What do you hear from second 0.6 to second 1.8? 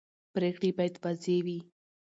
باید واضح وي